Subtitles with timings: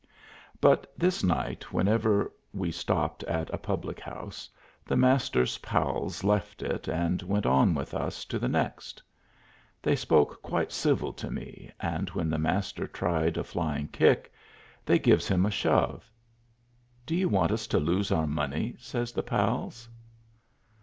[0.59, 4.49] But this night, whenever we stopped at a public house,
[4.83, 9.03] the Master's pals left it and went on with us to the next.
[9.79, 14.33] They spoke quite civil to me, and when the Master tried a flying kick,
[14.87, 16.09] they gives him a shove.
[17.05, 19.87] "Do you want us to lose our money?" says the pals.